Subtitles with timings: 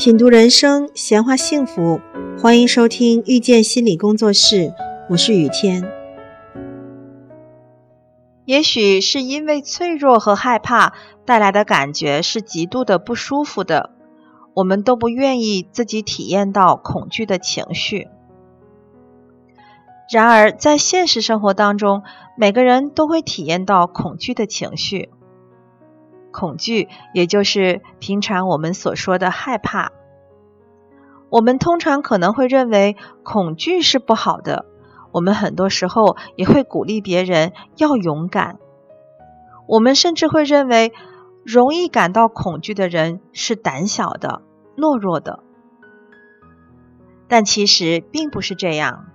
[0.00, 2.00] 品读人生，闲话幸福，
[2.40, 4.72] 欢迎收听遇见心理工作室，
[5.10, 5.86] 我是雨天。
[8.46, 10.94] 也许是因为脆弱和害怕
[11.26, 13.90] 带来的感觉是极度的不舒服的，
[14.54, 18.08] 我们都不愿意自己体验到恐惧的情绪。
[20.10, 22.04] 然而，在现实生活当中，
[22.38, 25.10] 每个人都会体验到恐惧的情绪。
[26.30, 29.92] 恐惧，也就是平常我们所说的害怕。
[31.28, 34.66] 我们通常可能会认为恐惧是不好的，
[35.12, 38.58] 我们很多时候也会鼓励别人要勇敢。
[39.68, 40.92] 我们甚至会认为，
[41.44, 44.42] 容易感到恐惧的人是胆小的、
[44.76, 45.44] 懦弱的。
[47.28, 49.06] 但其实并不是这样。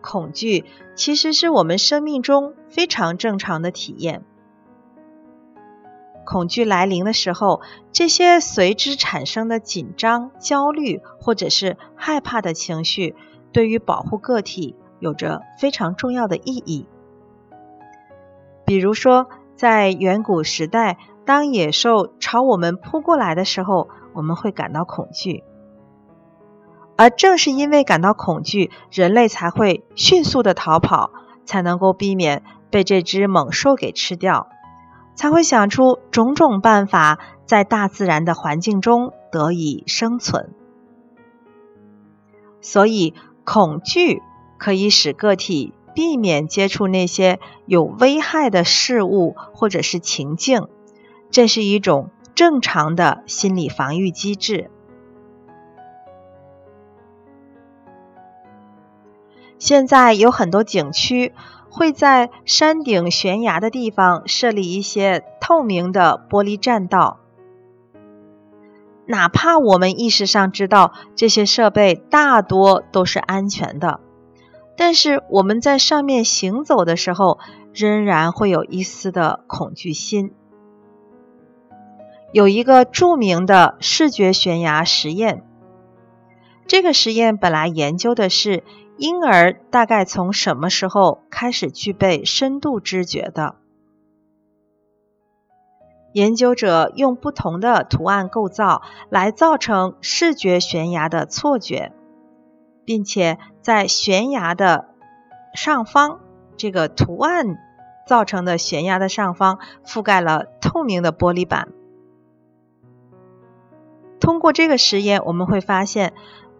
[0.00, 0.64] 恐惧
[0.96, 4.24] 其实是我们生命中非常正常的体验。
[6.24, 7.60] 恐惧来临的时候，
[7.92, 13.14] 这些随之产生的紧张、焦虑或者是害怕的情绪，
[13.52, 16.86] 对于保护个体有着非常重要的意义。
[18.64, 25.44] 比如说，在远古时代，当野兽朝我们扑过来的时候，我们会感到恐惧。
[26.96, 31.10] 而正是因为感到恐惧，人类才会迅速的逃跑，
[31.44, 34.48] 才能够避免被这只猛兽给吃掉，
[35.14, 40.52] 才会想出种种办法，在大自然的环境中得以生存。
[42.60, 44.22] 所以，恐惧
[44.58, 50.68] 可以使个体避免接触那些有危害的事物或者是情境，
[51.30, 54.70] 这是一种正常的心理防御机制。
[59.58, 61.32] 现在有很多景区
[61.76, 67.18] 会在山顶悬崖的地方设立一些透明的玻璃栈道，
[69.06, 73.98] 哪怕我们意识上知道这些设备大多都是安全的，
[74.76, 77.40] 但是我们在上面行走的时候，
[77.72, 80.32] 仍然会有一丝的恐惧心。
[82.30, 85.42] 有一个著名的视觉悬崖实验，
[86.68, 88.62] 这个实验本来研究的是。
[88.96, 93.56] 婴儿大概从什么时候开始具备深度知觉的？
[96.12, 101.92] 研究者用不同的图案构造来造成视觉悬崖的错觉，
[102.84, 104.90] 并且在悬崖的
[105.54, 106.20] 上方，
[106.56, 107.58] 这个图案
[108.06, 111.72] 造成的悬崖的上方覆盖了透明的玻璃板。
[114.20, 116.14] 通过这个实验，我们会发现。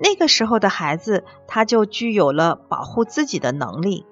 [0.00, 4.06] 那个时候的孩子，他就具有了保护自己的能力，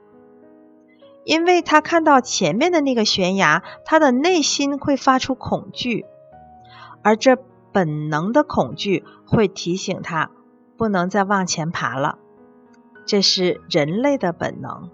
[1.24, 6.04] 因为他看到前面的那个悬崖，他的内心会发出恐惧，
[7.02, 7.36] 而这
[7.72, 10.30] 本能的恐惧会提醒他
[10.76, 12.18] 不能再往前爬了，
[13.04, 14.90] 这是人类的本能。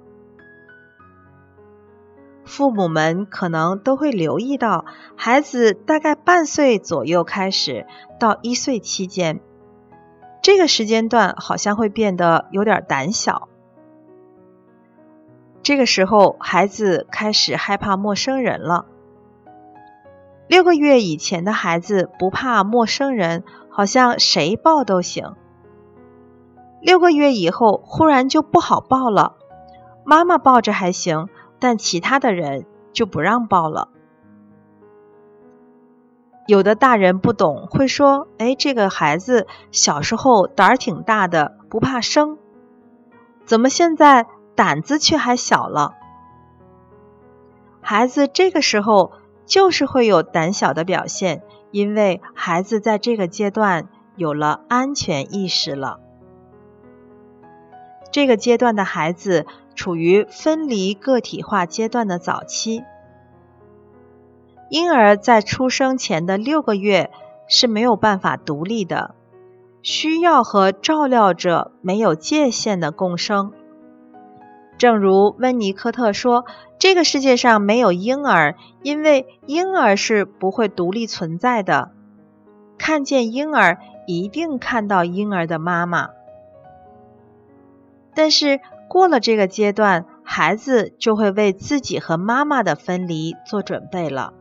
[2.44, 4.84] 父母们可能都会留意到，
[5.16, 7.86] 孩子大概半岁左右开始
[8.18, 9.40] 到一岁期间。
[10.42, 13.48] 这个时间段好像会变得有点胆小。
[15.62, 18.86] 这个时候，孩子开始害怕陌生人了。
[20.48, 25.36] 六个月以前的孩子不怕陌生人，好像谁抱都行。
[26.80, 29.36] 六个月以后，忽然就不好抱了。
[30.04, 31.28] 妈妈抱着还行，
[31.60, 33.88] 但其他的人就不让抱了。
[36.52, 42.36] 有的大人不懂，会说：“哎，这个孩子小时候胆儿挺大的，不怕生，
[43.46, 45.94] 怎么现在胆子却还小了？”
[47.80, 49.12] 孩子这个时候
[49.46, 56.00] 就是会有胆小的表现，因为孩子在这个阶段有了安全意识了。
[58.10, 62.84] 这个阶段的孩子处于分离个体化阶段的早期。
[64.72, 67.10] 婴儿在出生前的六个月
[67.46, 69.14] 是没有办法独立的，
[69.82, 73.52] 需要和照料者没有界限的共生。
[74.78, 76.46] 正如温尼科特说
[76.80, 81.90] ：“这个世界上没有婴儿，因为婴儿是不会独立存在的。
[82.78, 83.76] 看见婴儿，
[84.06, 86.08] 一定看到婴儿的妈妈。
[88.14, 88.58] 但是
[88.88, 94.32] 过了这个阶段，孩子就会为自己和妈妈的分离做准备了。”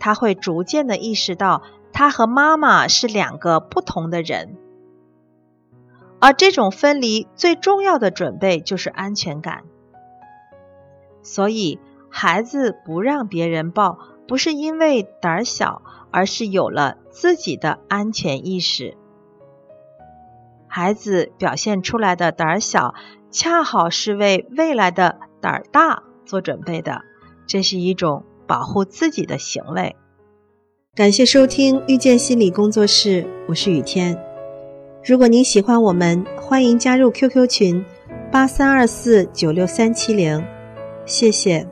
[0.00, 1.62] 他会逐渐的意识到，
[1.92, 4.56] 他和妈妈是两个不同的人，
[6.18, 9.62] 而这种分离最重要的准备就是安全感。
[11.22, 18.96] 所以，孩子不让别人抱，不是因为胆小，而是有了自己的安全意识。
[20.66, 22.94] 孩子表现出来的胆小，
[23.30, 27.02] 恰好是为未来的胆大做准备的。
[27.46, 29.94] 这是一种保护自己的行为。
[30.96, 34.20] 感谢收听遇见心理工作室，我是雨天。
[35.04, 37.84] 如果您喜欢我们，欢迎加入 QQ 群
[38.32, 40.44] 八三二四九六三七零，
[41.06, 41.64] 谢谢。